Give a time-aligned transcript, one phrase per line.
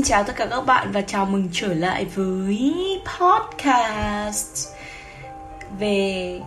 [0.00, 2.74] Xin chào tất cả các bạn và chào mừng trở lại với
[3.20, 4.68] podcast
[5.78, 6.40] về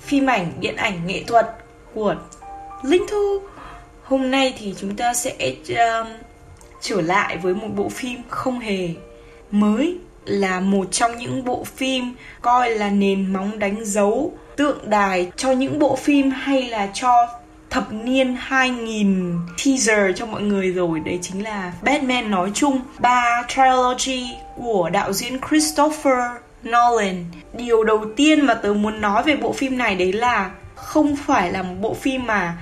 [0.00, 1.46] phim ảnh, điện ảnh, nghệ thuật
[1.94, 2.14] của
[2.82, 3.38] Linh Thu.
[4.02, 6.06] Hôm nay thì chúng ta sẽ um,
[6.80, 8.88] trở lại với một bộ phim không hề
[9.50, 15.30] mới là một trong những bộ phim coi là nền móng đánh dấu tượng đài
[15.36, 17.28] cho những bộ phim hay là cho
[17.72, 21.00] thập niên 2000 teaser cho mọi người rồi.
[21.00, 22.80] Đấy chính là Batman nói chung.
[22.98, 24.26] Ba trilogy
[24.56, 26.18] của đạo diễn Christopher
[26.64, 27.24] Nolan.
[27.52, 31.52] Điều đầu tiên mà tớ muốn nói về bộ phim này đấy là không phải
[31.52, 32.56] là một bộ phim mà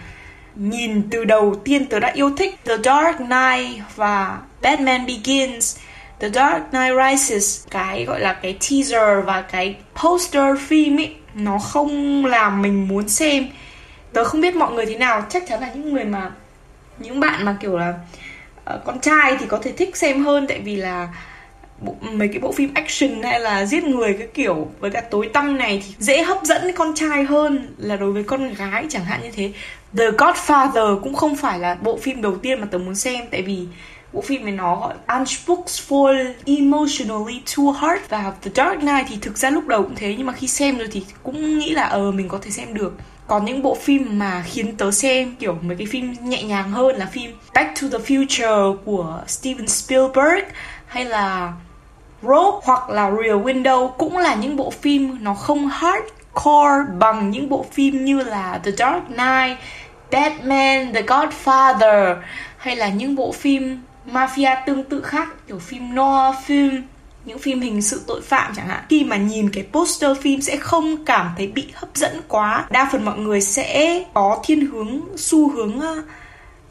[0.54, 2.58] nhìn từ đầu tiên tớ đã yêu thích.
[2.64, 5.76] The Dark Knight và Batman Begins.
[6.20, 11.58] The Dark Knight Rises, cái gọi là cái teaser và cái poster phim ấy, nó
[11.58, 13.46] không làm mình muốn xem
[14.12, 16.30] tớ không biết mọi người thế nào chắc chắn là những người mà
[16.98, 17.94] những bạn mà kiểu là
[18.74, 21.08] uh, con trai thì có thể thích xem hơn tại vì là
[21.80, 25.30] bộ, mấy cái bộ phim action hay là giết người cái kiểu với cả tối
[25.32, 29.04] tăm này thì dễ hấp dẫn con trai hơn là đối với con gái chẳng
[29.04, 29.52] hạn như thế.
[29.98, 33.42] The Godfather cũng không phải là bộ phim đầu tiên mà tớ muốn xem tại
[33.42, 33.66] vì
[34.12, 39.38] bộ phim này nó gọi Unspokesful Emotionally Too Hard và The Dark Knight thì thực
[39.38, 42.10] ra lúc đầu cũng thế nhưng mà khi xem rồi thì cũng nghĩ là ờ
[42.10, 42.92] mình có thể xem được
[43.30, 46.96] có những bộ phim mà khiến tớ xem kiểu mấy cái phim nhẹ nhàng hơn
[46.96, 50.44] là phim Back to the Future của Steven Spielberg
[50.86, 51.52] hay là
[52.22, 57.48] Rogue hoặc là Rear Window cũng là những bộ phim nó không hardcore bằng những
[57.48, 59.58] bộ phim như là The Dark Knight,
[60.10, 62.16] Batman, The Godfather
[62.56, 63.80] hay là những bộ phim
[64.12, 66.82] mafia tương tự khác kiểu phim noir phim
[67.24, 68.84] những phim hình sự tội phạm chẳng hạn.
[68.88, 72.66] Khi mà nhìn cái poster phim sẽ không cảm thấy bị hấp dẫn quá.
[72.70, 76.04] Đa phần mọi người sẽ có thiên hướng xu hướng uh,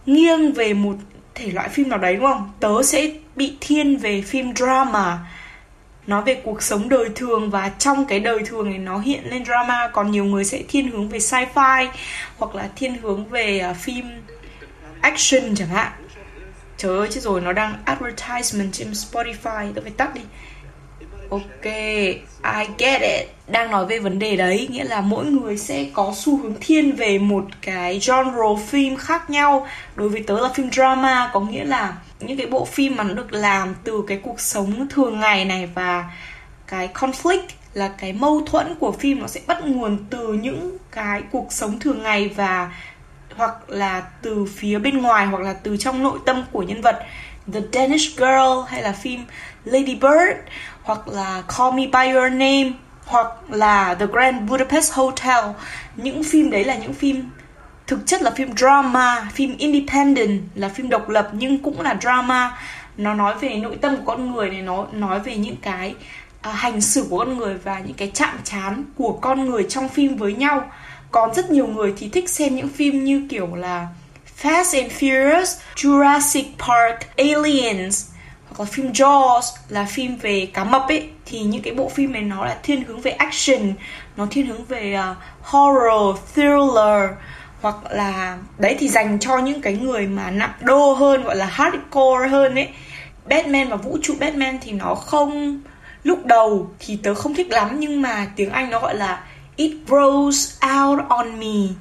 [0.06, 0.96] nghiêng về một
[1.36, 2.52] thể loại phim nào đấy đúng không?
[2.60, 5.20] Tớ sẽ bị thiên về phim drama.
[6.08, 9.46] Nói về cuộc sống đời thường và trong cái đời thường này nó hiện lên
[9.46, 9.90] drama.
[9.94, 11.88] Còn nhiều người sẽ thiên hướng về sci-fi
[12.38, 14.06] hoặc là thiên hướng về uh, phim
[15.02, 15.92] action chẳng hạn.
[16.78, 19.72] Trời ơi chứ rồi nó đang advertisement trên Spotify.
[19.76, 20.22] Tôi phải tắt đi.
[21.30, 21.66] Ok,
[22.44, 23.28] I get it.
[23.48, 26.96] Đang nói về vấn đề đấy Nghĩa là mỗi người sẽ có xu hướng thiên
[26.96, 29.68] về một cái genre phim khác nhau.
[29.96, 33.14] Đối với tớ là phim drama Có nghĩa là những cái bộ phim mà nó
[33.14, 36.12] được làm từ cái cuộc sống thường ngày này Và
[36.68, 41.22] cái conflict là cái mâu thuẫn của phim nó sẽ bắt nguồn từ những cái
[41.32, 42.72] cuộc sống thường ngày và
[43.36, 47.00] hoặc là từ phía bên ngoài hoặc là từ trong nội tâm của nhân vật.
[47.54, 49.26] The Danish Girl hay là phim
[49.66, 50.38] Lady Bird
[50.90, 52.72] hoặc là Call Me By Your Name
[53.06, 55.46] hoặc là The Grand Budapest Hotel.
[55.96, 57.30] Những phim đấy là những phim
[57.88, 62.58] thực chất là phim drama phim independent là phim độc lập nhưng cũng là drama.
[62.98, 65.96] Nó nói về nội tâm của con người này nó nói về những cái
[66.50, 69.90] uh, hành xử của con người và những cái chạm chán của con người trong
[69.90, 70.72] phim với nhau.
[71.12, 73.88] Còn rất nhiều người thì thích xem những phim như kiểu là
[74.42, 78.10] Fast and Furious, Jurassic Park, Aliens
[78.50, 82.12] hoặc là phim Jaws là phim về cá mập ấy thì những cái bộ phim
[82.12, 83.74] này nó là thiên hướng về action,
[84.18, 87.12] nó thiên hướng về uh, horror, thriller
[87.62, 91.46] hoặc là đấy thì dành cho những cái người mà nặng đô hơn gọi là
[91.46, 92.70] hardcore hơn ấy.
[93.26, 95.62] Batman và vũ trụ Batman thì nó không
[96.04, 99.24] lúc đầu thì tớ không thích lắm nhưng mà tiếng Anh nó gọi là
[99.56, 101.74] it grows out on me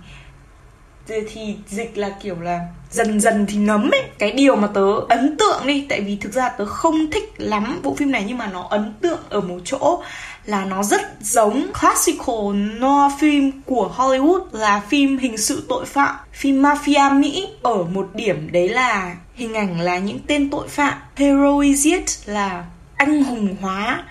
[1.08, 2.60] thì dịch là kiểu là
[2.91, 6.32] dần dần thì nấm ấy, cái điều mà tớ ấn tượng đi, tại vì thực
[6.32, 9.59] ra tớ không thích lắm bộ phim này nhưng mà nó ấn tượng ở một
[9.65, 10.03] chỗ
[10.44, 16.15] là nó rất giống classical noir phim của Hollywood, là phim hình sự tội phạm,
[16.32, 17.48] phim mafia Mỹ.
[17.62, 22.65] Ở một điểm đấy là hình ảnh là những tên tội phạm heroized là
[22.97, 24.04] anh hùng hóa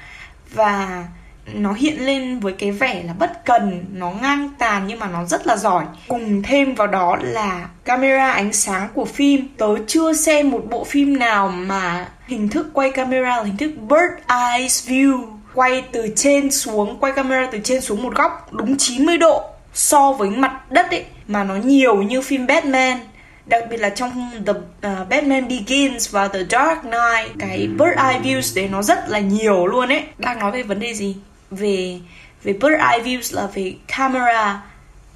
[0.54, 1.06] và
[1.54, 5.26] nó hiện lên với cái vẻ là bất cần nó ngang tàn nhưng mà nó
[5.26, 5.86] rất là giỏi.
[6.08, 9.48] Cùng thêm vào đó là camera ánh sáng của phim.
[9.58, 13.72] Tớ chưa xem một bộ phim nào mà hình thức quay camera là hình thức
[13.90, 15.24] bird eyes view.
[15.54, 20.12] Quay từ trên xuống quay camera từ trên xuống một góc đúng 90 độ so
[20.12, 22.98] với mặt đất ấy mà nó nhiều như phim Batman.
[23.46, 28.20] Đặc biệt là trong The uh, Batman Begins và The Dark Knight cái bird eye
[28.20, 30.04] views đấy nó rất là nhiều luôn ấy.
[30.18, 31.16] Đang nói về vấn đề gì?
[31.52, 32.00] Về
[32.44, 34.64] về bird eye views là về camera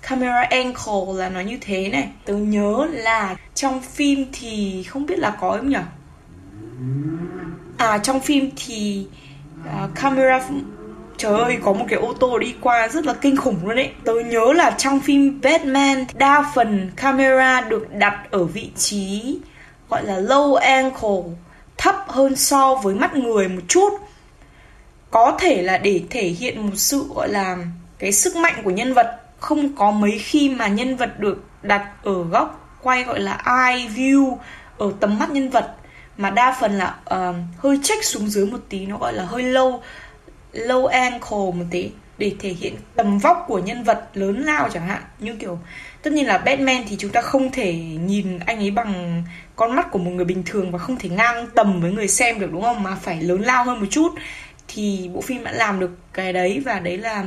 [0.02, 2.10] camera angle là nó như thế này.
[2.26, 5.78] Tớ nhớ là trong phim thì không biết là có không nhỉ
[7.78, 9.08] à trong phim thì
[9.64, 10.42] uh, camera
[11.18, 13.90] trời ơi có một cái ô tô đi qua rất là kinh khủng luôn đấy
[14.04, 19.38] tớ nhớ là trong phim Batman đa phần camera được đặt ở vị trí
[19.90, 21.36] gọi là low angle
[21.78, 23.90] thấp hơn so với mắt người một chút
[25.12, 27.58] có thể là để thể hiện một sự gọi là
[28.00, 29.18] cái sức mạnh của nhân vật.
[29.40, 33.88] Không có mấy khi mà nhân vật được đặt ở góc quay gọi là eye
[33.88, 34.38] view
[34.78, 35.76] ở tầm mắt nhân vật
[36.18, 39.44] mà đa phần là uh, hơi check xuống dưới một tí nó gọi là hơi
[39.44, 39.80] low
[40.54, 44.88] low ankle một tí để thể hiện tầm vóc của nhân vật lớn lao chẳng
[44.88, 45.02] hạn.
[45.20, 45.60] Như kiểu
[46.02, 47.74] tất nhiên là Batman thì chúng ta không thể
[48.06, 49.24] nhìn anh ấy bằng
[49.56, 52.40] con mắt của một người bình thường và không thể ngang tầm với người xem
[52.40, 52.84] được đúng không?
[52.84, 54.10] Mà phải lớn lao hơn một chút
[54.74, 57.26] thì bộ phim đã làm được cái đấy và đấy là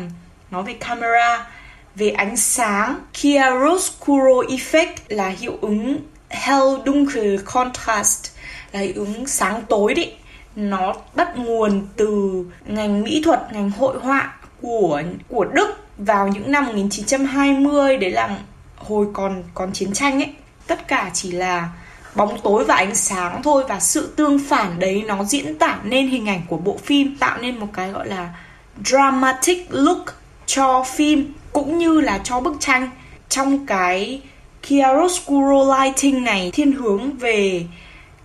[0.50, 1.46] nói về camera,
[1.94, 2.98] về ánh sáng.
[3.12, 5.98] Chiaroscuro effect là hiệu ứng
[6.30, 8.30] hell dunkel contrast,
[8.72, 10.14] là hiệu ứng sáng tối đấy.
[10.56, 15.68] Nó bắt nguồn từ ngành mỹ thuật, ngành hội họa của của Đức
[15.98, 18.38] vào những năm 1920 đấy là
[18.76, 20.34] hồi còn còn chiến tranh ấy.
[20.66, 21.68] Tất cả chỉ là
[22.14, 26.08] bóng tối và ánh sáng thôi và sự tương phản đấy nó diễn tả nên
[26.08, 28.34] hình ảnh của bộ phim, tạo nên một cái gọi là
[28.84, 30.04] dramatic look
[30.46, 32.90] cho phim cũng như là cho bức tranh.
[33.28, 34.20] Trong cái
[34.62, 37.66] chiaroscuro lighting này, thiên hướng về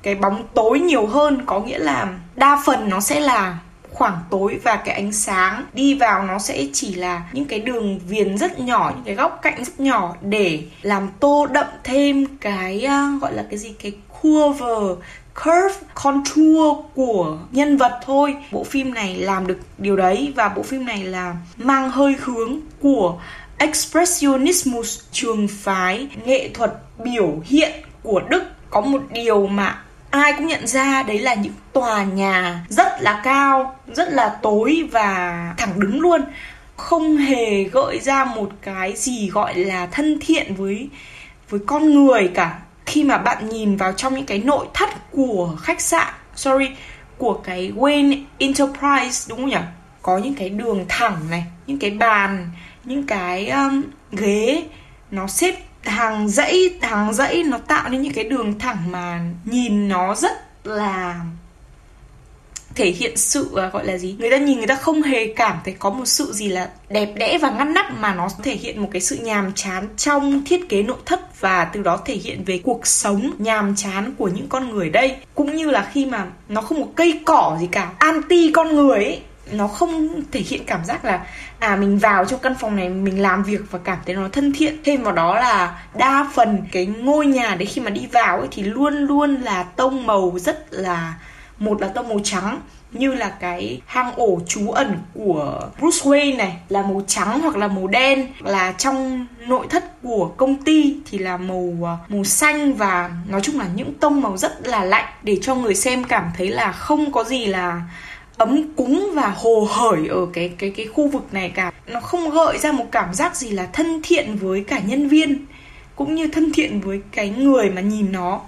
[0.03, 3.57] cái bóng tối nhiều hơn có nghĩa là đa phần nó sẽ là
[3.99, 7.99] khoảng tối và cái ánh sáng đi vào nó sẽ chỉ là những cái đường
[8.07, 12.85] viền rất nhỏ những cái góc cạnh rất nhỏ để làm tô đậm thêm cái
[12.85, 13.73] uh, gọi là cái gì?
[13.83, 13.91] Cái
[14.21, 14.65] curve
[15.43, 18.35] curve contour của nhân vật thôi.
[18.51, 22.59] Bộ phim này làm được điều đấy và bộ phim này là mang hơi hướng
[22.81, 23.19] của
[23.57, 26.73] expressionismus trường phái nghệ thuật
[27.03, 27.71] biểu hiện
[28.03, 28.43] của đức.
[28.69, 33.21] Có một điều mà ai cũng nhận ra đấy là những tòa nhà rất là
[33.23, 36.21] cao rất là tối và thẳng đứng luôn.
[36.75, 40.89] Không hề gợi ra một cái gì gọi là thân thiện với
[41.49, 42.59] với con người cả.
[42.85, 46.69] Khi mà bạn nhìn vào trong những cái nội thất của khách sạn sorry
[47.17, 49.57] của cái Wayne Enterprise đúng không nhỉ?
[50.01, 52.49] Có những cái đường thẳng này những cái bàn
[52.83, 54.63] những cái um, ghế
[55.11, 59.89] nó xếp hàng dãy hàng dãy nó tạo nên những cái đường thẳng mà nhìn
[59.89, 61.19] nó rất là
[62.75, 64.15] thể hiện sự à, gọi là gì?
[64.19, 67.13] Người ta nhìn, người ta không hề cảm thấy có một sự gì là đẹp
[67.15, 70.69] đẽ và ngăn nắp mà nó thể hiện một cái sự nhàm chán trong thiết
[70.69, 74.47] kế nội thất và từ đó thể hiện về cuộc sống nhàm chán của những
[74.49, 75.15] con người đây.
[75.35, 79.03] Cũng như là khi mà nó không có cây cỏ gì cả, anti con người
[79.05, 81.25] ấy nó không thể hiện cảm giác là
[81.59, 84.53] à mình vào trong căn phòng này, mình làm việc và cảm thấy nó thân
[84.53, 84.77] thiện.
[84.83, 88.47] Thêm vào đó là đa phần cái ngôi nhà đấy khi mà đi vào ấy
[88.51, 91.13] thì luôn luôn là tông màu rất là,
[91.59, 92.59] một là tông màu trắng,
[92.91, 97.57] như là cái hang ổ trú ẩn của Bruce Wayne này, là màu trắng hoặc
[97.57, 98.27] là màu đen.
[98.39, 103.41] Là trong nội thất của công ty thì là màu à, màu xanh và nói
[103.41, 106.71] chung là những tông màu rất là lạnh, để cho người xem cảm thấy là
[106.71, 107.81] không có gì là
[108.39, 111.71] ấm cúng và hồ hởi ở cái cái cái khu vực này cả.
[111.87, 115.45] Nó không gợi ra một cảm giác gì là thân thiện với cả nhân viên,
[115.95, 118.41] cũng như thân thiện với cái người mà nhìn nó.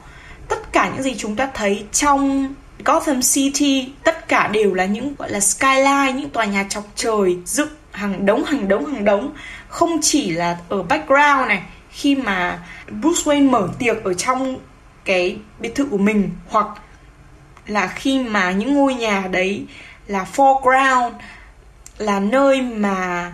[0.48, 2.54] Tất cả những gì chúng ta thấy trong
[2.86, 7.38] Gotham City, tất cả đều là những, gọi là, skyline, những tòa nhà chọc trời,
[7.46, 9.34] dựng, hàng đống hàng đống hàng đống.
[9.68, 12.60] Không chỉ là ở background này, khi mà
[13.02, 14.58] Bruce Wayne mở tiệc ở trong
[15.06, 16.68] cái biệt thự của mình, hoặc
[17.72, 19.66] là khi mà những ngôi nhà đấy
[20.08, 21.12] là foreground,
[21.98, 23.32] là nơi mà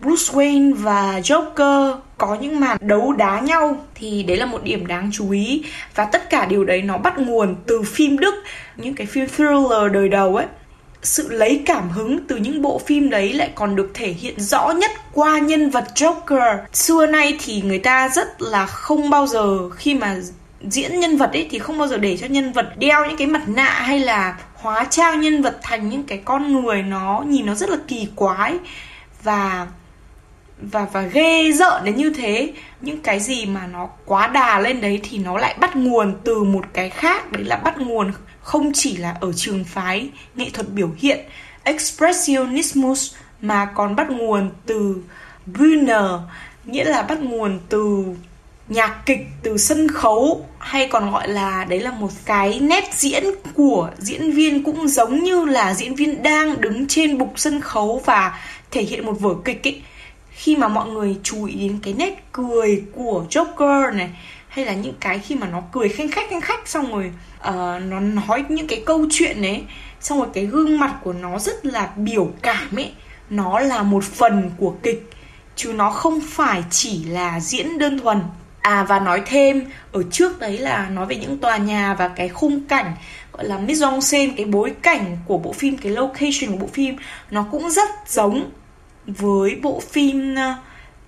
[0.00, 4.86] Bruce Wayne và Joker có những màn đấu đá nhau, thì đấy là một điểm
[4.86, 8.34] đáng chú ý và tất cả điều đấy nó bắt nguồn từ phim Đức,
[8.76, 10.46] những cái phim thriller đời đầu ấy
[11.02, 14.70] sự lấy cảm hứng từ những bộ phim đấy lại còn được thể hiện rõ
[14.70, 16.58] nhất qua nhân vật Joker.
[16.72, 20.16] Xưa nay thì người ta rất là không bao giờ khi mà
[20.60, 23.26] diễn nhân vật ấy thì không bao giờ để cho nhân vật đeo những cái
[23.26, 27.46] mặt nạ hay là hóa trang nhân vật thành những cái con người nó nhìn
[27.46, 28.58] nó rất là kỳ quái
[29.22, 29.66] và
[30.62, 32.52] và và ghê rợn đến như thế.
[32.80, 36.44] Những cái gì mà nó quá đà lên đấy thì nó lại bắt nguồn từ
[36.44, 37.32] một cái khác.
[37.32, 41.20] Đấy là bắt nguồn không chỉ là ở trường phái nghệ thuật biểu hiện,
[41.64, 44.96] expressionismus, mà còn bắt nguồn từ
[45.46, 46.04] Brunner,
[46.64, 48.04] nghĩa là bắt nguồn từ
[48.70, 53.24] nhạc kịch từ sân khấu hay còn gọi là đấy là một cái nét diễn
[53.54, 58.02] của diễn viên cũng giống như là diễn viên đang đứng trên bục sân khấu
[58.04, 59.82] và thể hiện một vở kịch ấy.
[60.30, 64.10] Khi mà mọi người chú ý đến cái nét cười của Joker này
[64.48, 67.12] hay là những cái khi mà nó cười khanh khách khanh khách xong rồi
[67.48, 67.54] uh,
[67.88, 69.62] nó nói những cái câu chuyện ấy
[70.00, 72.92] xong rồi cái gương mặt của nó rất là biểu cảm ấy
[73.30, 75.10] nó là một phần của kịch
[75.56, 78.20] chứ nó không phải chỉ là diễn đơn thuần.
[78.62, 82.28] À và nói thêm ở trước đấy là nói về những tòa nhà và cái
[82.28, 82.92] khung cảnh
[83.32, 86.66] gọi là mise en scène cái bối cảnh của bộ phim cái location của bộ
[86.66, 86.96] phim
[87.30, 88.50] nó cũng rất giống
[89.06, 90.54] với bộ phim ờ,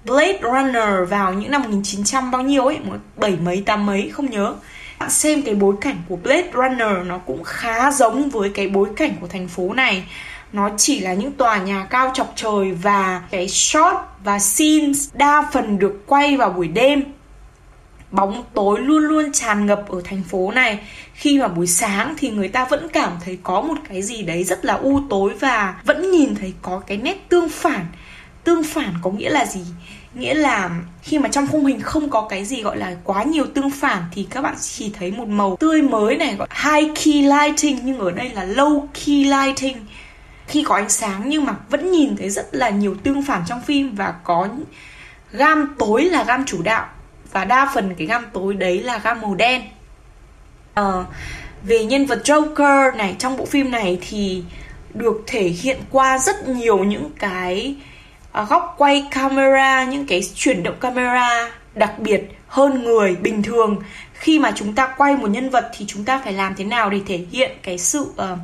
[0.05, 2.79] Blade Runner vào những năm 1900 bao nhiêu ấy,
[3.17, 4.55] bảy mấy tám mấy không nhớ.
[4.99, 8.89] Bạn xem cái bối cảnh của Blade Runner nó cũng khá giống với cái bối
[8.97, 10.05] cảnh của thành phố này.
[10.53, 13.95] Nó chỉ là những tòa nhà cao chọc trời và cái shot
[14.25, 17.03] và scenes đa phần được quay vào buổi đêm
[18.13, 20.79] bóng tối luôn luôn tràn ngập ở thành phố này.
[21.15, 24.45] Khi mà buổi sáng thì người ta vẫn cảm thấy có một cái gì đấy
[24.45, 27.87] rất là u tối và vẫn nhìn thấy có cái nét tương phản.
[28.45, 29.61] Tương phản có nghĩa là gì?
[30.15, 30.71] Nghĩa là
[31.03, 34.03] khi mà trong khung hình không có cái gì gọi là quá nhiều tương phản
[34.13, 37.99] thì các bạn chỉ thấy một màu tươi mới này, gọi high key lighting, nhưng
[37.99, 39.77] ở đây là low key lighting.
[40.47, 43.63] Khi có ánh sáng nhưng mà vẫn nhìn thấy rất là nhiều tương phản trong
[43.63, 44.49] phim và có
[45.33, 46.87] gam tối là gam chủ đạo
[47.33, 49.63] và đa phần cái gam tối đấy là gam màu đen.
[50.75, 51.05] À,
[51.63, 54.43] về nhân vật Joker này trong bộ phim này thì
[54.95, 57.77] được thể hiện qua rất nhiều những cái
[58.43, 63.83] uh, góc quay camera những cái chuyển động camera đặc biệt hơn người bình thường.
[64.13, 66.91] Khi mà chúng ta quay một nhân vật thì chúng ta phải làm thế nào
[66.91, 68.39] để thể hiện cái sự uh,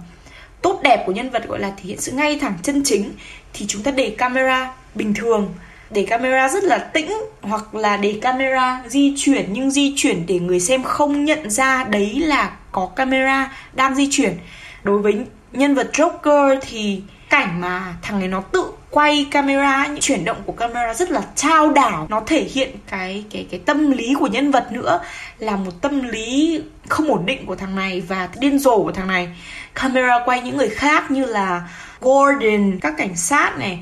[0.63, 3.13] tốt đẹp của nhân vật gọi là thể hiện sự ngay thẳng chân chính
[3.53, 5.55] thì chúng ta để camera bình thường
[5.91, 10.39] để camera rất là tĩnh hoặc là để camera di chuyển, nhưng di chuyển để
[10.39, 14.37] người xem không nhận ra đấy là có camera đang di chuyển.
[14.83, 15.15] Đối với
[15.53, 20.37] nhân vật Joker thì cảnh mà thằng ấy nó tự quay camera, những chuyển động
[20.47, 22.07] của camera rất là trao đảo.
[22.11, 25.01] Nó thể hiện cái cái cái tâm lý của nhân vật nữa,
[25.39, 29.07] là một tâm lý không ổn định của thằng này và điên rồ của thằng
[29.07, 29.29] này.
[29.75, 31.69] Camera quay những người khác như là
[32.01, 33.79] Gordon, các cảnh sát này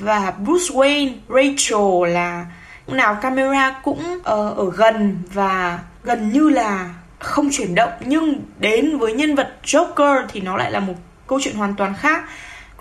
[0.00, 2.46] và Bruce Wayne, Rachel là
[2.86, 8.40] lúc nào camera cũng uh, ở gần và gần như là không chuyển động nhưng
[8.58, 10.94] đến với nhân vật Joker thì nó lại là một
[11.26, 12.24] câu chuyện hoàn toàn khác.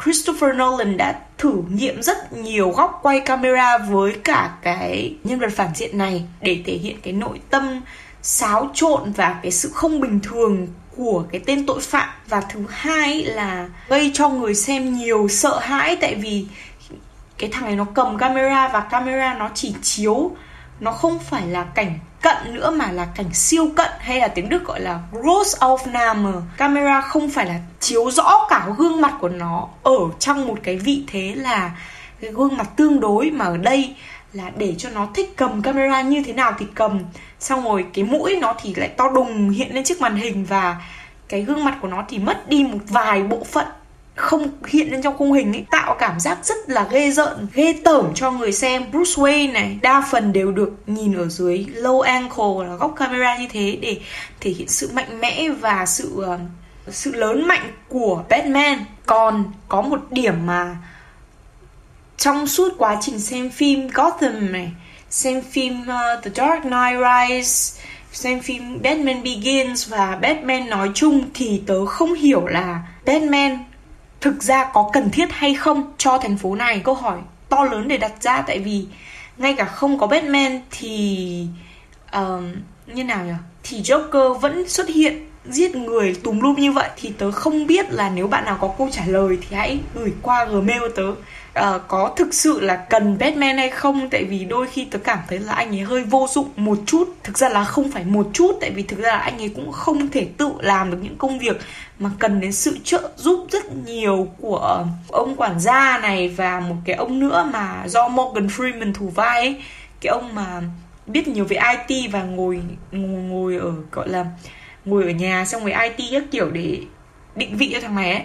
[0.03, 5.51] Christopher Nolan đã thử nghiệm rất nhiều góc quay camera với cả cái nhân vật
[5.55, 7.81] phản diện này để thể hiện cái nội tâm
[8.21, 12.59] xáo trộn và cái sự không bình thường của cái tên tội phạm và thứ
[12.69, 16.45] hai là gây cho người xem nhiều sợ hãi tại vì
[17.39, 20.31] cái thằng này nó cầm camera và camera nó chỉ chiếu,
[20.79, 24.49] nó không phải là cảnh cận nữa mà là cảnh siêu cận hay là tiếng
[24.49, 26.41] Đức gọi là Großaufnahme.
[26.57, 30.77] Camera không phải là chiếu rõ cả gương mặt của nó ở trong một cái
[30.77, 31.71] vị thế là
[32.21, 33.95] cái gương mặt tương đối mà ở đây
[34.33, 36.99] là để cho nó thích cầm camera như thế nào thì cầm
[37.39, 40.77] xong rồi cái mũi nó thì lại to đùng hiện lên trước màn hình và
[41.29, 43.65] cái gương mặt của nó thì mất đi một vài bộ phận
[44.19, 47.73] không hiện lên trong khung hình ấy tạo cảm giác rất là ghê rợn ghê
[47.83, 48.91] tởm cho người xem.
[48.91, 53.37] Bruce Wayne này đa phần đều được nhìn ở dưới low angle là góc camera
[53.37, 53.97] như thế để
[54.39, 56.39] thể hiện sự mạnh mẽ và sự ờ,
[56.87, 58.85] sự lớn mạnh của Batman.
[59.05, 60.77] Còn có một điểm mà
[62.17, 64.71] trong suốt quá trình xem phim Gotham này
[65.09, 67.79] xem phim uh, The Dark Knight Rises
[68.11, 73.57] xem phim Batman Begins và Batman nói chung thì tớ không hiểu là Batman
[74.21, 76.81] thực ra có cần thiết hay không cho thành phố này?
[76.83, 77.17] Câu hỏi
[77.49, 78.85] to lớn để đặt ra tại vì
[79.37, 81.47] ngay cả không có Batman thì
[82.17, 82.43] uh,
[82.87, 83.33] như nào nhỉ?
[83.63, 87.91] Thì Joker vẫn xuất hiện giết người tùm lum như vậy thì tớ không biết
[87.91, 91.03] là nếu bạn nào có câu trả lời thì hãy gửi qua gmail tớ.
[91.53, 94.09] À, có thực sự là cần Batman hay không?
[94.09, 97.13] Tại vì đôi khi tớ cảm thấy là anh ấy hơi vô dụng một chút.
[97.23, 99.71] Thực ra là không phải một chút tại vì thực ra là anh ấy cũng
[99.71, 101.57] không thể tự làm được những công việc
[101.99, 106.75] mà cần đến sự trợ giúp rất nhiều của ông quản gia này và một
[106.85, 109.61] cái ông nữa mà do Morgan Freeman thủ vai ấy.
[110.01, 110.61] Cái ông mà
[111.07, 114.25] biết nhiều về IT và ngồi ngồi, ngồi ở gọi là
[114.89, 116.79] ngồi ở nhà xong rồi IT các kiểu để
[117.35, 118.23] định vị cho thằng này ấy.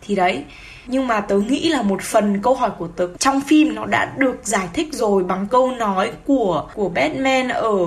[0.00, 0.44] Thì đấy
[0.86, 4.12] nhưng mà tớ nghĩ là một phần câu hỏi của tớ trong phim nó đã
[4.16, 7.78] được giải thích rồi bằng câu nói của của Batman ở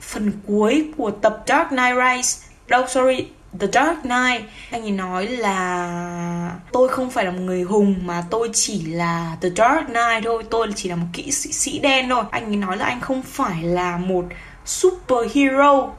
[0.00, 3.26] phần cuối của tập Dark Knight Rise đâu sorry
[3.60, 4.42] The Dark Knight.
[4.70, 9.36] Anh ấy nói là tôi không phải là một người hùng mà tôi chỉ là
[9.40, 12.24] The Dark Knight thôi tôi chỉ là một kỹ sĩ, sĩ đen thôi.
[12.30, 14.24] Anh ấy nói là anh không phải là một
[14.64, 15.92] superhero uh,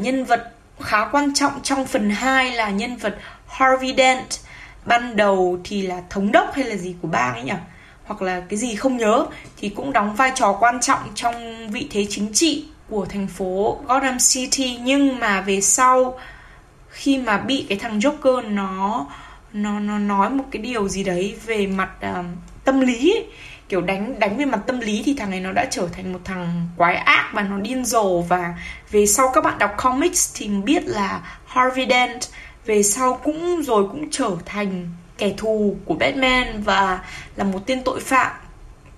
[0.00, 0.53] nhân vật
[0.84, 4.26] khá quan trọng trong phần 2 là nhân vật Harvey Dent
[4.84, 7.52] ban đầu thì là thống đốc hay là gì của bang ấy nhỉ?
[8.04, 9.26] Hoặc là cái gì không nhớ
[9.56, 13.78] thì cũng đóng vai trò quan trọng trong vị thế chính trị của thành phố
[13.88, 14.78] Gotham City.
[14.82, 16.18] Nhưng mà về sau
[16.88, 19.06] khi mà bị cái thằng Joker nó
[19.52, 22.26] nó nó nói một cái điều gì đấy về mặt uh,
[22.64, 23.26] tâm lý ấy,
[23.68, 26.20] kiểu đánh đánh về mặt tâm lý thì thằng này nó đã trở thành một
[26.24, 28.20] thằng quái ác và nó điên rồ.
[28.20, 28.54] Và
[28.90, 32.20] về sau các bạn đọc comics thì biết là Harvey Dent
[32.66, 37.04] về sau cũng rồi cũng trở thành kẻ thù của Batman và
[37.36, 38.32] là một tên tội phạm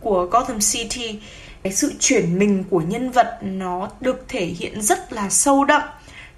[0.00, 1.20] của Gotham City.
[1.62, 5.82] Cái sự chuyển mình của nhân vật nó được thể hiện rất là sâu đậm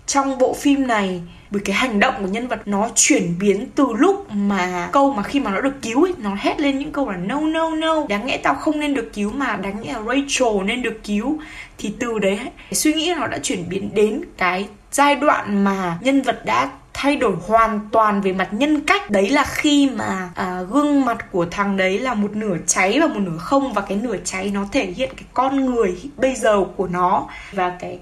[0.07, 1.21] trong bộ phim này
[1.51, 5.23] bởi cái hành động của nhân vật nó chuyển biến từ lúc mà câu mà
[5.23, 8.07] khi mà nó được cứu ấy nó hét lên những câu là no no no
[8.09, 11.39] đáng lẽ tao không nên được cứu mà đáng lẽ là Rachel nên được cứu.
[11.79, 12.39] Thì từ đấy
[12.73, 17.17] suy nghĩ nó đã chuyển biến đến cái giai đoạn mà nhân vật đã thay
[17.17, 19.11] đổi hoàn toàn về mặt nhân cách.
[19.11, 23.07] Đấy là khi mà à, gương mặt của thằng đấy là một nửa cháy và
[23.07, 26.65] một nửa không và cái nửa cháy nó thể hiện cái con người bây giờ
[26.77, 27.99] của nó và cái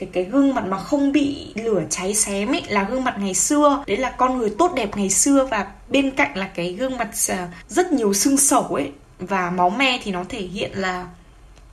[0.00, 3.34] cái cái gương mặt mà không bị lửa cháy xém ấy là gương mặt ngày
[3.34, 3.84] xưa.
[3.86, 7.08] Đấy là con người tốt đẹp ngày xưa và bên cạnh là cái gương mặt
[7.28, 11.06] à, rất nhiều xương sẩu ấy và máu me thì nó thể hiện là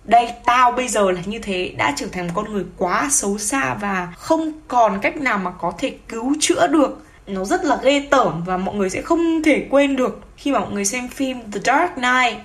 [0.03, 3.37] đây, tao bây giờ là như thế, đã trở thành một con người quá xấu
[3.37, 7.03] xa và không còn cách nào mà có thể cứu chữa được.
[7.27, 10.59] Nó rất là ghê tởm và mọi người sẽ không thể quên được khi mà
[10.59, 12.37] mọi người xem phim The Dark Knight.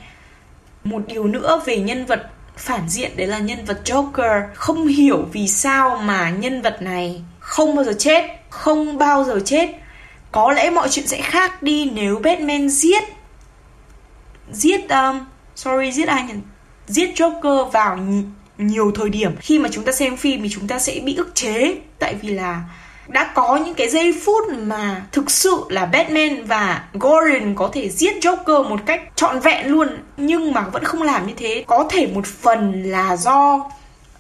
[0.85, 4.43] Một điều nữa về nhân vật phản diện đấy là nhân vật Joker.
[4.55, 9.41] Không hiểu vì sao mà nhân vật này không bao giờ chết không bao giờ
[9.45, 9.69] chết.
[10.33, 13.03] Có lẽ mọi chuyện sẽ khác đi nếu Batman giết
[14.53, 15.21] giết um,
[15.55, 16.35] sorry giết ai nhỉ?
[16.87, 17.99] Giết Joker vào
[18.59, 19.37] nhiều thời điểm.
[19.41, 21.75] Khi mà chúng ta xem phim thì chúng ta sẽ bị ức chế.
[21.99, 22.63] Tại vì là
[23.13, 27.89] đã có những cái giây phút mà thực sự là Batman và Gordon có thể
[27.89, 31.65] giết Joker một cách trọn vẹn luôn nhưng mà vẫn không làm như thế.
[31.67, 33.71] Có thể một phần là do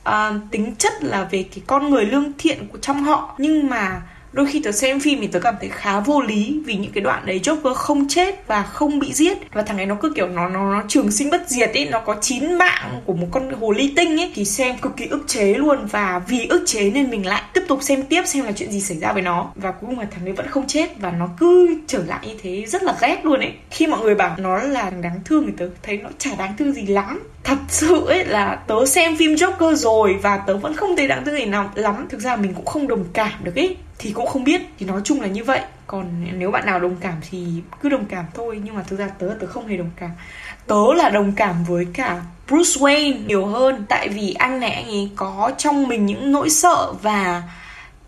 [0.09, 0.15] uh,
[0.51, 4.47] tính chất là về cái con người lương thiện của trong họ nhưng mà đôi
[4.47, 7.27] khi tớ xem phim thì tớ cảm thấy khá vô lý vì những cái đoạn
[7.27, 9.39] đấy Joker không chết và không bị giết.
[9.53, 12.01] Và thằng ấy nó cứ kiểu nó nó nó trường sinh bất diệt ấy, nó
[12.01, 15.25] có chín mạng của một con hồ ly tinh ấy, thì xem cực kỳ ức
[15.27, 15.87] chế luôn.
[15.87, 18.81] Và vì ức chế nên mình lại tiếp tục xem tiếp, xem là chuyện gì
[18.81, 19.51] xảy ra với nó.
[19.55, 22.35] Và cuối cùng là thằng ấy vẫn không chết và nó cứ trở lại như
[22.43, 23.53] thế rất là ghét luôn ấy.
[23.71, 26.73] Khi mọi người bảo nó là đáng thương thì tớ thấy nó chả đáng thương
[26.73, 27.23] gì lắm.
[27.45, 31.25] Thật sự ấy là tớ xem phim Joker rồi và tớ vẫn không thấy đáng
[31.25, 32.07] thương gì nào lắm.
[32.11, 34.63] Thực ra mình cũng không đồng cảm được ấy thì cũng không biết.
[34.79, 35.61] Thì nói chung là như vậy.
[35.87, 36.07] Còn
[36.39, 37.47] nếu bạn nào đồng cảm thì
[37.81, 38.61] cứ đồng cảm thôi.
[38.65, 40.11] Nhưng mà thực ra tớ tớ không hề đồng cảm.
[40.67, 43.85] Tớ là đồng cảm với cả Bruce Wayne nhiều hơn.
[43.89, 47.43] Tại vì anh này, anh ấy có trong mình những nỗi sợ và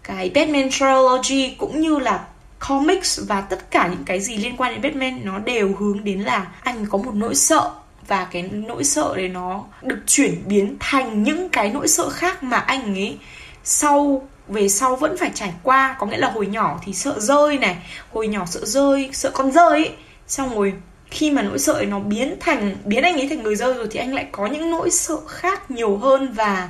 [0.02, 2.24] cái Batman trilogy cũng như là
[2.59, 6.20] comics và tất cả những cái gì liên quan đến Batman, nó đều hướng đến
[6.20, 7.70] là anh có một nỗi sợ.
[8.09, 12.42] Và cái nỗi sợ đấy nó được chuyển biến thành những cái nỗi sợ khác
[12.42, 13.18] mà anh ấy
[13.64, 17.59] sau về sau vẫn phải trải qua, có nghĩa là hồi nhỏ thì sợ rơi
[17.59, 17.76] này,
[18.12, 19.92] hồi nhỏ sợ rơi, sợ con rơi ấy.
[20.26, 20.72] xong rồi
[21.11, 23.88] khi mà nỗi sợ ấy nó biến thành, biến anh ấy thành người rơi rồi
[23.90, 26.68] thì anh lại có những nỗi sợ khác nhiều hơn và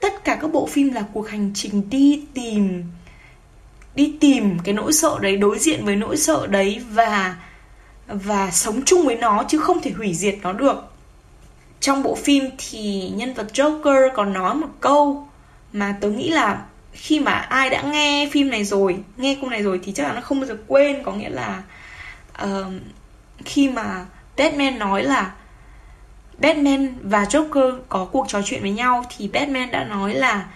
[0.00, 2.84] tất cả các bộ phim là cuộc hành trình đi tìm
[3.94, 7.36] đi tìm cái nỗi sợ đấy, đối diện với nỗi sợ đấy và
[8.08, 10.76] và sống chung với nó chứ không thể hủy diệt nó được
[11.80, 15.28] trong bộ phim thì nhân vật Joker còn nói một câu
[15.72, 16.62] mà tớ nghĩ là
[16.96, 20.12] khi mà ai đã nghe phim này rồi nghe câu này rồi thì chắc là
[20.12, 21.02] nó không bao giờ quên.
[21.02, 21.62] Có nghĩa là
[22.44, 22.72] uh,
[23.44, 24.06] khi mà
[24.36, 25.32] Batman nói là
[26.38, 30.46] Batman và Joker có cuộc trò chuyện với nhau thì Batman đã nói là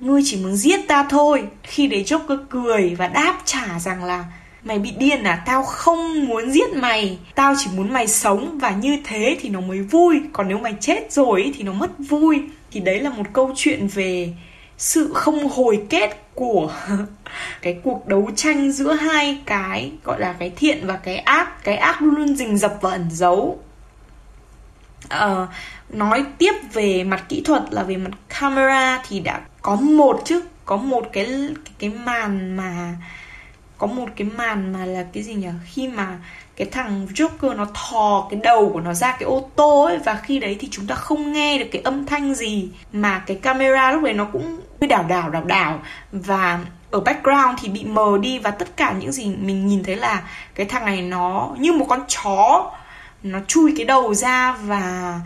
[0.00, 1.44] ngươi chỉ muốn giết ta thôi.
[1.62, 4.24] Khi đấy Joker cười và đáp trả rằng là
[4.64, 5.42] mày bị điên à?
[5.46, 7.18] Tao không muốn giết mày.
[7.34, 10.20] Tao chỉ muốn mày sống và như thế thì nó mới vui.
[10.32, 12.42] Còn nếu mày chết rồi thì nó mất vui.
[12.70, 14.34] Thì đấy là một câu chuyện về
[14.78, 16.72] sự không hồi kết của
[17.62, 21.64] cái cuộc đấu tranh giữa hai cái gọi là cái thiện và cái ác.
[21.64, 23.58] Cái ác luôn luôn rình rập và ẩn giấu.
[25.04, 25.48] Uh,
[25.88, 28.10] nói tiếp về mặt kỹ thuật là về mặt
[28.40, 32.94] camera thì đã có một chứ có một cái cái màn mà
[33.78, 35.48] có một cái màn mà là cái gì nhỉ?
[35.66, 36.18] Khi mà
[36.56, 40.14] cái thằng Joker nó thò cái đầu của nó ra cái ô tô ấy và
[40.14, 43.92] khi đấy thì chúng ta không nghe được cái âm thanh gì mà cái camera
[43.92, 45.80] lúc đấy nó cũng đảo đảo đảo đảo.
[46.12, 46.60] Và
[46.90, 50.22] ở background thì bị mờ đi và tất cả những gì mình nhìn thấy là
[50.54, 52.72] cái thằng này nó như một con chó.
[53.22, 55.20] Nó chui cái đầu ra và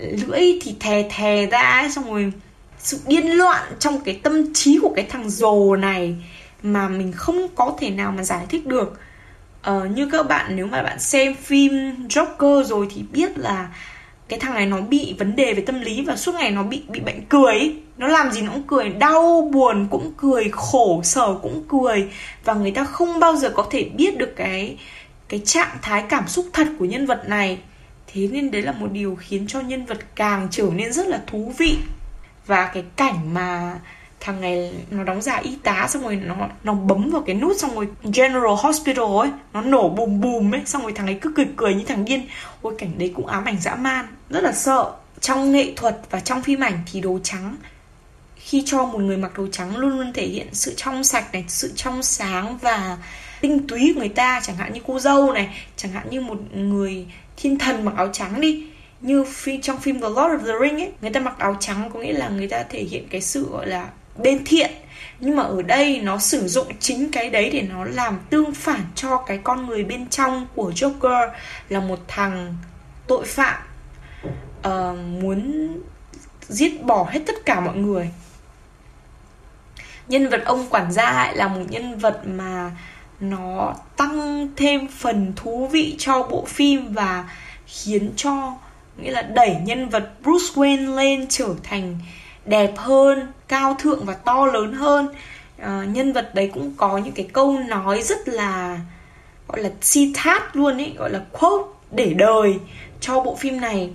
[0.00, 2.32] lưỡi thì thè thè ra ấy, xong rồi
[2.78, 6.16] sự điên loạn trong cái tâm trí của cái thằng rồ này
[6.62, 9.00] mà mình không có thể nào mà giải thích được.
[9.70, 11.72] Uh, như các bạn nếu mà bạn xem phim
[12.08, 13.68] Joker rồi thì biết là
[14.28, 16.82] cái thằng này nó bị vấn đề về tâm lý và suốt ngày nó bị
[16.88, 21.34] bị bệnh cười nó làm gì nó cũng cười đau buồn cũng cười khổ sở
[21.42, 22.08] cũng cười.
[22.44, 24.76] Và người ta không bao giờ có thể biết được cái
[25.28, 27.58] cái trạng thái cảm xúc thật của nhân vật này.
[28.06, 31.22] Thế nên đấy là một điều khiến cho nhân vật càng trở nên rất là
[31.26, 31.78] thú vị.
[32.46, 33.78] Và cái cảnh mà
[34.24, 37.56] thằng này nó đóng giả y tá xong rồi nó nó bấm vào cái nút
[37.56, 41.32] xong rồi General Hospital ấy nó nổ bùm bùm ấy xong rồi thằng ấy cứ
[41.36, 42.26] cười cười như thằng điên.
[42.62, 44.92] Ôi cảnh đấy cũng ám ảnh dã man rất là sợ.
[45.20, 47.56] Trong nghệ thuật và trong phim ảnh thì đồ trắng
[48.36, 51.44] khi cho một người mặc đồ trắng luôn luôn thể hiện sự trong sạch này
[51.48, 52.98] sự trong sáng và
[53.40, 56.38] tinh túy của người ta chẳng hạn như cô dâu này chẳng hạn như một
[56.54, 57.06] người
[57.36, 58.66] thiên thần mặc áo trắng đi.
[59.00, 61.90] Như phi, trong phim The Lord of the Ring ấy người ta mặc áo trắng
[61.94, 64.70] có nghĩa là người ta thể hiện cái sự gọi là bên thiện.
[65.20, 68.84] Nhưng mà ở đây nó sử dụng chính cái đấy để nó làm tương phản
[68.94, 71.30] cho cái con người bên trong của Joker
[71.68, 72.56] là một thằng
[73.06, 73.62] tội phạm
[74.58, 75.68] uh, muốn
[76.48, 78.10] giết bỏ hết tất cả mọi người.
[80.08, 82.70] Nhân vật ông quản gia lại là một nhân vật mà
[83.20, 87.30] nó tăng thêm phần thú vị cho bộ phim và
[87.66, 88.54] khiến cho
[88.96, 91.98] nghĩa là đẩy nhân vật Bruce Wayne lên trở thành
[92.46, 95.08] đẹp hơn cao thượng và to lớn hơn.
[95.58, 98.80] À, nhân vật đấy cũng có những cái câu nói rất là
[99.48, 102.58] gọi là citat luôn ấy gọi là quote để đời
[103.00, 103.90] cho bộ phim này.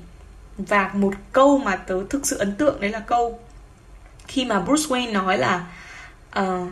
[0.58, 3.40] Và một câu mà tớ thực sự ấn tượng đấy là câu
[4.28, 5.66] khi mà Bruce Wayne nói là
[6.40, 6.70] uh,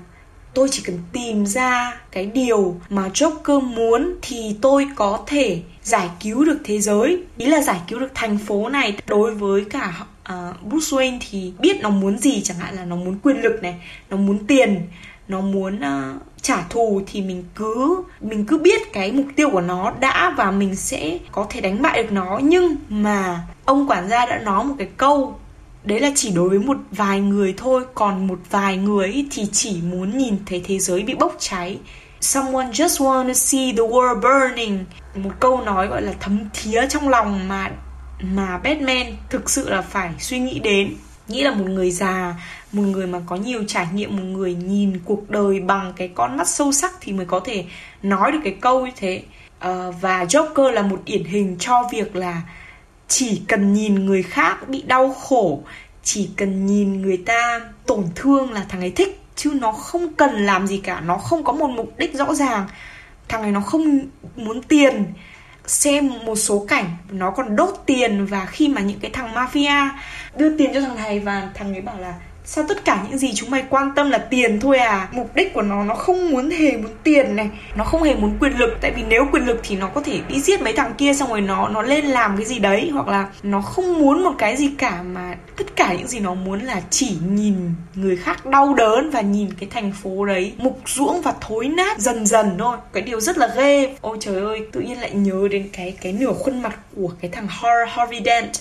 [0.53, 6.09] tôi chỉ cần tìm ra cái điều mà Joker muốn thì tôi có thể giải
[6.19, 7.23] cứu được thế giới.
[7.37, 9.93] Ý là giải cứu được thành phố này đối với cả
[10.33, 13.63] uh, Bruce Wayne thì biết nó muốn gì chẳng hạn là nó muốn quyền lực
[13.63, 13.75] này
[14.09, 14.81] nó muốn tiền
[15.27, 19.61] nó muốn uh, trả thù thì mình cứ mình cứ biết cái mục tiêu của
[19.61, 22.39] nó đã và mình sẽ có thể đánh bại được nó.
[22.43, 25.39] Nhưng mà ông quản gia đã nói một cái câu
[25.83, 29.81] đấy là chỉ đối với một vài người thôi còn một vài người thì chỉ
[29.91, 31.79] muốn nhìn thấy thế giới bị bốc cháy.
[32.21, 34.85] Someone just wanna see the world burning.
[35.15, 37.71] Một câu nói gọi là thấm thía trong lòng mà
[38.19, 40.95] mà Batman thực sự là phải suy nghĩ đến.
[41.27, 42.35] Nghĩ là một người già
[42.71, 46.37] một người mà có nhiều trải nghiệm một người nhìn cuộc đời bằng cái con
[46.37, 47.65] mắt sâu sắc thì mới có thể
[48.03, 49.23] nói được cái câu như thế.
[49.59, 52.41] À, và Joker là một điển hình cho việc là
[53.07, 55.63] chỉ cần nhìn người khác bị đau khổ
[56.03, 60.45] chỉ cần nhìn người ta tổn thương là thằng ấy thích chứ nó không cần
[60.45, 62.67] làm gì cả nó không có một mục đích rõ ràng.
[63.27, 63.99] Thằng ấy nó không
[64.35, 65.05] muốn tiền
[65.67, 69.89] xem một số cảnh nó còn đốt tiền và khi mà những cái thằng mafia
[70.37, 72.13] đưa tiền cho thằng này và thằng ấy bảo là
[72.45, 75.07] sao tất cả những gì chúng mày quan tâm là tiền thôi à?
[75.11, 77.49] Mục đích của nó nó không muốn hề muốn tiền này.
[77.75, 78.77] Nó không hề muốn quyền lực.
[78.81, 81.29] Tại vì nếu quyền lực thì nó có thể đi giết mấy thằng kia xong
[81.29, 82.89] rồi nó nó lên làm cái gì đấy.
[82.93, 86.33] Hoặc là nó không muốn một cái gì cả mà tất cả những gì nó
[86.33, 87.55] muốn là chỉ nhìn
[87.95, 91.99] người khác đau đớn và nhìn cái thành phố đấy mục ruỗng và thối nát
[91.99, 92.77] dần dần thôi.
[92.93, 93.95] Cái điều rất là ghê.
[94.01, 97.31] Ôi trời ơi, tự nhiên lại nhớ đến cái cái nửa khuôn mặt của cái
[97.31, 97.47] thằng
[97.87, 98.51] Harvey Dent.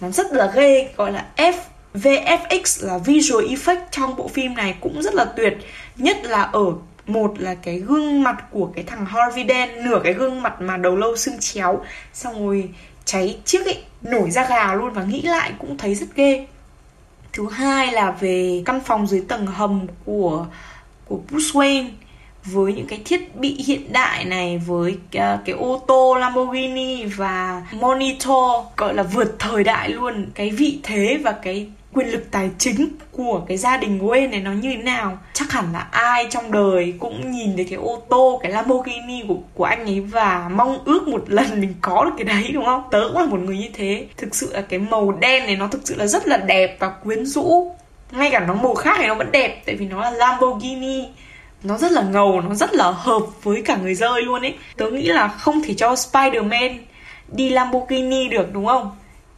[0.00, 1.52] Nó rất là ghê, gọi là F
[1.94, 5.58] VFX là visual effect trong bộ phim này cũng rất là tuyệt.
[5.96, 6.64] Nhất là ở
[7.06, 10.76] một là cái gương mặt của cái thằng Harvey Dent nửa cái gương mặt mà
[10.76, 11.80] đầu lâu xương chéo
[12.12, 12.68] xong rồi
[13.04, 16.46] cháy chiếc ấy nổi ra gà luôn và nghĩ lại cũng thấy rất ghê.
[17.32, 20.46] Thứ hai là về căn phòng dưới tầng hầm của
[21.04, 21.88] của Bruce Wayne
[22.44, 27.62] với những cái thiết bị hiện đại này với cái, cái ô tô Lamborghini và
[27.72, 30.26] monitor gọi là vượt thời đại luôn.
[30.34, 34.40] Cái vị thế và cái quyền lực tài chính của cái gia đình Wayne này
[34.40, 35.18] nó như thế nào?
[35.32, 39.36] Chắc hẳn là ai trong đời cũng nhìn thấy cái ô tô, cái Lamborghini của
[39.54, 42.82] của anh ấy và mong ước một lần mình có được cái đấy, đúng không?
[42.90, 44.06] Tớ cũng là một người như thế.
[44.16, 46.88] Thực sự là cái màu đen này nó thực sự là rất là đẹp và
[46.88, 47.74] quyến rũ.
[48.12, 51.08] Ngay cả nó màu khác thì nó vẫn đẹp, tại vì nó là Lamborghini.
[51.62, 54.54] Nó rất là ngầu, nó rất là hợp với cả người rơi luôn ấy.
[54.76, 56.78] Tớ nghĩ là không thể cho Spider-Man
[57.32, 58.90] đi Lamborghini được, đúng không?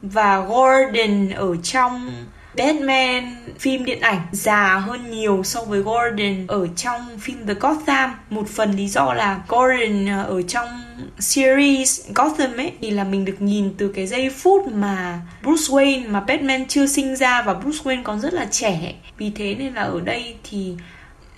[0.03, 2.13] Và Gordon ở trong ừ.
[2.57, 8.15] Batman phim điện ảnh già hơn nhiều so với Gordon ở trong phim The Gotham.
[8.31, 10.69] Một phần lý do là Gordon à, ở trong
[11.19, 16.11] series Gotham ấy, thì là mình được nhìn từ cái giây phút mà Bruce Wayne
[16.11, 18.95] mà Batman chưa sinh ra và Bruce Wayne còn rất là trẻ.
[19.19, 20.75] Vì thế nên là ở đây thì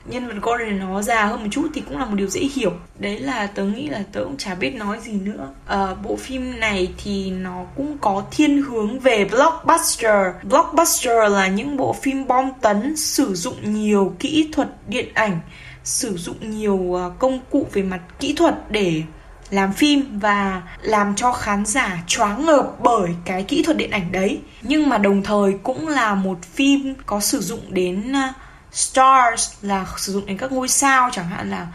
[0.06, 2.72] nhân vật Gordon nó già hơn một chút thì cũng là một điều dễ hiểu.
[2.98, 5.48] Đấy là tớ nghĩ là tớ cũng chả biết nói gì nữa.
[5.66, 10.26] À, bộ phim này thì nó cũng có thiên hướng về blockbuster.
[10.42, 15.40] Blockbuster là những bộ phim bom tấn sử dụng nhiều kỹ thuật điện ảnh
[15.84, 19.02] sử dụng nhiều ờ, công cụ về mặt kỹ thuật để
[19.50, 24.12] làm phim và làm cho khán giả choáng ngợp bởi cái kỹ thuật điện ảnh
[24.12, 24.40] đấy.
[24.62, 28.32] Nhưng mà đồng thời cũng là một phim có sử dụng đến ờ,
[28.74, 31.66] stars là sử dụng đến các ngôi sao, chẳng hạn là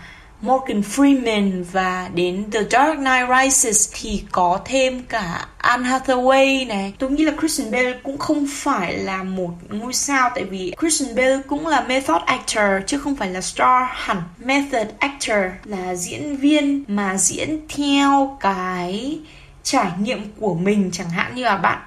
[0.41, 6.93] Morgan Freeman và đến The Dark Knight Rises thì có thêm cả Anne Hathaway này.
[6.99, 11.15] Tôi nghĩ là Christian Bale cũng không phải là một ngôi sao, tại vì Christian
[11.15, 14.21] Bale cũng là method actor, chứ không phải là star hẳn.
[14.37, 19.19] Method actor là diễn viên mà diễn theo cái
[19.63, 21.79] trải nghiệm của mình, chẳng hạn như là bạn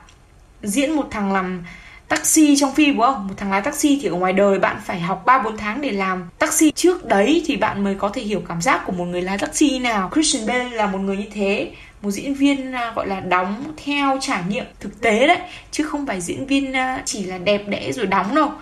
[0.63, 1.65] diễn một thằng làm
[2.13, 3.27] taxi trong phim đúng không?
[3.29, 5.91] Một thằng lái taxi thì ở ngoài đời bạn phải học 3 4 tháng để
[5.91, 9.23] làm taxi trước đấy thì bạn mới có thể hiểu cảm giác của một người
[9.23, 10.11] lái taxi nào.
[10.13, 11.71] Christian Bale là một người như thế,
[12.03, 15.39] một diễn viên à, gọi là đóng theo trải nghiệm thực tế đấy
[15.71, 18.53] chứ không phải diễn viên à, chỉ là đẹp đẽ rồi đóng đâu.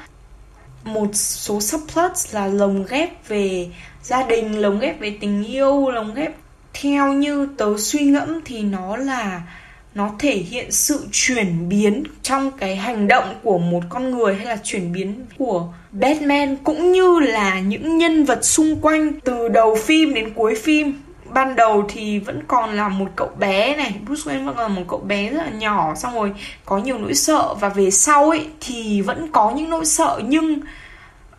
[0.84, 3.68] Một số subplots là lồng ghép về
[4.02, 6.32] gia đình, lồng ghép về tình yêu, lồng ghép
[6.72, 9.42] theo như tớ suy ngẫm thì nó là
[9.94, 14.46] nó thể hiện sự chuyển biến trong cái hành động của một con người hay
[14.46, 19.74] là chuyển biến của Batman cũng như là những nhân vật xung quanh từ đầu
[19.74, 21.03] phim đến cuối phim.
[21.24, 24.68] Ban đầu thì vẫn còn là một cậu bé này Bruce Wayne vẫn còn là
[24.68, 26.33] một cậu bé rất là nhỏ xong rồi
[26.64, 27.55] có nhiều nỗi sợ.
[27.61, 30.61] Và về sau ấy thì vẫn có những nỗi sợ nhưng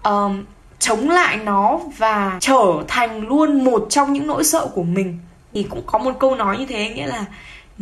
[0.04, 0.44] um,
[0.80, 5.20] chống lại nó và trở thành luôn một trong những nỗi sợ của mình.
[5.54, 7.26] Thì cũng có một câu nói như thế nghĩa là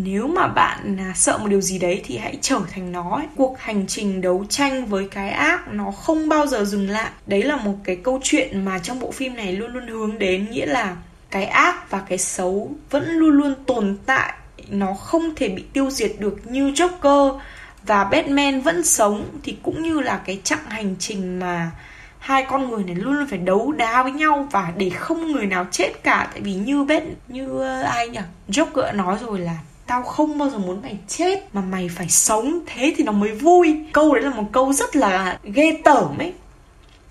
[0.03, 3.25] nếu mà bạn à, sợ một điều gì đấy thì hãy trở thành nó ấy.
[3.35, 7.09] cuộc hành trình đấu tranh với cái ác nó không bao giờ dừng lại.
[7.27, 10.51] Đấy là một cái câu chuyện mà trong bộ phim này luôn luôn hướng đến,
[10.51, 10.95] nghĩa là
[11.29, 14.33] cái ác và cái xấu vẫn luôn luôn tồn tại.
[14.69, 17.39] Nó không thể bị tiêu diệt được như Joker
[17.83, 19.25] và Batman vẫn sống.
[19.43, 21.71] Thì cũng như là cái chặng hành trình mà
[22.19, 25.45] hai con người này luôn luôn phải đấu đá với nhau và để không người
[25.45, 26.27] nào chết cả.
[26.31, 28.19] Tại vì như bat, như à, ai nhỉ?
[28.47, 29.57] Joker nói rồi là
[29.89, 32.59] tao không bao giờ muốn mày chết, mà mày phải sống.
[32.65, 33.85] Thế thì nó mới vui.
[33.93, 36.33] Câu đấy là một câu rất là ghê tởm ấy.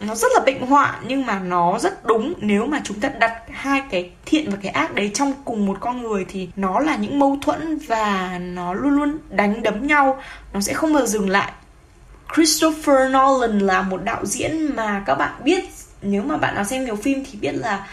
[0.00, 2.34] Nó rất là bệnh họa nhưng mà nó rất đúng.
[2.40, 5.76] Nếu mà chúng ta đặt hai cái thiện và cái ác đấy trong cùng một
[5.80, 10.20] con người thì nó là những mâu thuẫn và nó luôn luôn đánh đấm nhau.
[10.52, 11.52] Nó sẽ không bao giờ dừng lại.
[12.34, 15.64] Christopher Nolan là một đạo diễn mà các bạn biết.
[16.02, 17.86] Nếu mà bạn nào xem nhiều phim thì biết là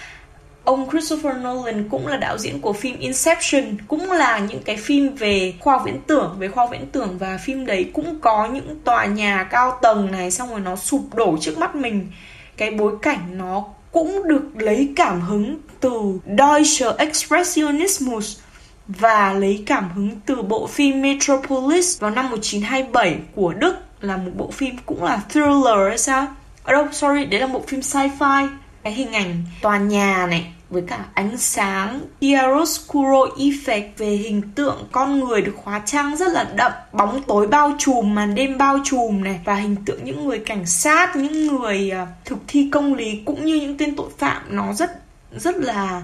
[0.66, 5.16] ông Christopher Nolan cũng là đạo diễn của phim Inception cũng là những cái phim
[5.16, 8.48] về khoa học viễn tưởng về khoa học viễn tưởng và phim đấy cũng có
[8.48, 12.12] những tòa nhà cao tầng này xong rồi nó sụp đổ trước mắt mình
[12.58, 18.40] cái bối cảnh nó cũng được lấy cảm hứng từ Deutsche Expressionismus
[18.88, 24.32] và lấy cảm hứng từ bộ phim Metropolis vào năm 1927 của Đức là một
[24.38, 26.28] bộ phim cũng là thriller hay sao?
[26.64, 28.48] Ở đâu, sorry, đấy là một phim sci-fi
[28.84, 34.88] cái hình ảnh tòa nhà này với cả ánh sáng chiaroscuro effect về hình tượng
[34.92, 38.80] con người được hóa trang rất là đậm bóng tối bao trùm màn đêm bao
[38.84, 42.94] trùm này và hình tượng những người cảnh sát những người à, thực thi công
[42.94, 44.92] lý cũng như những tên tội phạm nó rất
[45.32, 46.02] rất là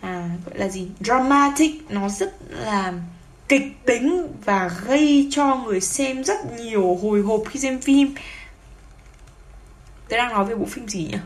[0.00, 2.92] à, gọi là gì dramatic nó rất là
[3.48, 8.14] kịch tính và gây cho người xem rất nhiều hồi hộp khi xem phim.
[10.08, 11.18] Tôi đang nói về bộ phim gì nhỉ?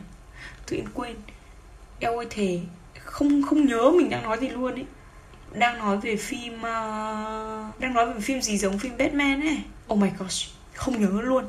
[0.66, 1.16] Tự nhiên quên
[2.02, 2.60] eo ơi thề.
[2.98, 4.86] Không không nhớ mình đang nói gì luôn ấy
[5.52, 9.58] đang nói về phim uh, đang nói về phim gì giống phim Batman ấy.
[9.92, 11.44] Oh my gosh không nhớ luôn.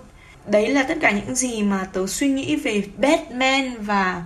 [0.47, 4.23] Đấy là tất cả những gì mà tớ suy nghĩ về Batman và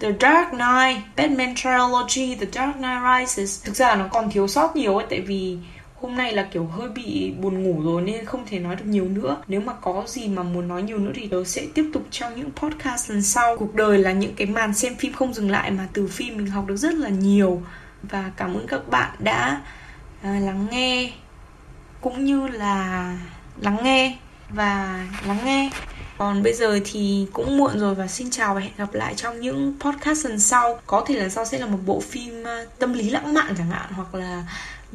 [0.00, 3.64] The Dark Knight Batman Trilogy The Dark Knight Rises.
[3.64, 5.58] Thực ra là nó còn thiếu sót nhiều ấy tại vì
[6.00, 9.04] hôm nay là kiểu hơi bị buồn ngủ rồi nên không thể nói được nhiều
[9.04, 9.36] nữa.
[9.48, 12.36] Nếu mà có gì mà muốn nói nhiều nữa thì tớ sẽ tiếp tục trong
[12.36, 13.56] những podcast lần sau.
[13.58, 16.46] Cuộc đời là những cái màn xem phim không dừng lại mà từ phim mình
[16.46, 17.62] học được rất là nhiều.
[18.02, 19.62] Và cảm ơn các bạn đã
[20.22, 21.12] à, lắng nghe
[22.00, 23.16] cũng như là
[23.60, 24.16] lắng nghe
[24.50, 25.70] và lắng nghe.
[26.18, 29.40] Còn bây giờ thì cũng muộn rồi và xin chào và hẹn gặp lại trong
[29.40, 30.80] những podcast lần sau.
[30.86, 33.70] Có thể lần sau sẽ là một bộ phim à, tâm lý lãng mạn chẳng
[33.70, 34.44] hạn hoặc là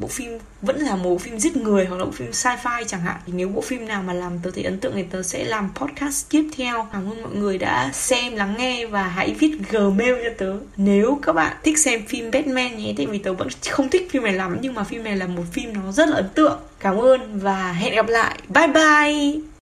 [0.00, 3.00] bộ phim vẫn là một bộ phim giết người hoặc là bộ phim sci-fi chẳng
[3.00, 3.16] hạn.
[3.26, 5.70] Thì nếu bộ phim nào mà làm tớ thấy ấn tượng thì tớ sẽ làm
[5.74, 6.88] podcast tiếp theo.
[6.92, 10.52] Cảm ơn mọi người đã xem, lắng nghe và hãy viết gmail cho tớ.
[10.76, 14.22] Nếu các bạn thích xem phim Batman nhé, tại vì tớ vẫn không thích phim
[14.22, 16.60] này lắm, nhưng mà phim này là một phim nó rất là ấn tượng.
[16.80, 18.38] Cảm ơn và hẹn gặp lại.
[18.48, 19.49] Bye bye!